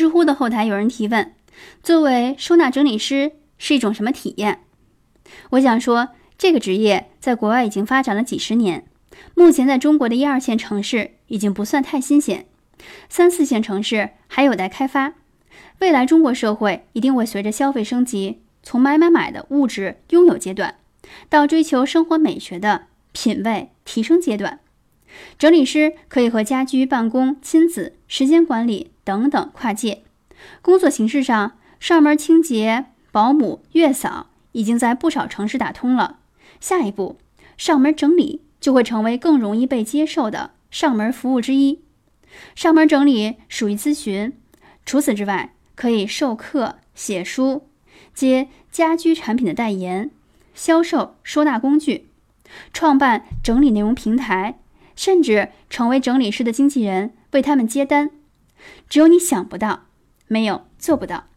[0.00, 1.34] 知乎的后台有人提问：
[1.82, 4.60] 作为收纳整理师是一种什么体验？
[5.50, 8.86] 我想说，这个职业在国外已经发展了几十年，
[9.34, 12.46] 目前在中国的一二线城市已经不算太新鲜，
[13.10, 15.12] 三四线城市还有待开发。
[15.80, 20.76] 未来中国社会一定会随着消费升级，从买买买的物质拥有阶段，
[21.28, 24.60] 到追求生活美学的品味提升阶段。
[25.38, 30.02] 整理师可以和家居、办公、亲子、时间管理等等跨界。
[30.62, 36.18] 工作形式上，上门清洁、保姆、月嫂已经在不少城市打通了。
[36.60, 37.18] 下一步，
[37.56, 41.80] 上门整理就会成为更容易被接受的上门服务之一。
[42.54, 44.32] 上门整理属于咨询，
[44.86, 47.66] 除此之外，可以授课、写书、
[48.14, 50.10] 接家居产品的代言、
[50.54, 52.08] 销售收纳工具、
[52.72, 54.58] 创办整理内容平台。
[55.00, 58.10] 甚至成为整理师的经纪人，为他们接单。
[58.86, 59.86] 只有你想不到，
[60.26, 61.29] 没有做不到。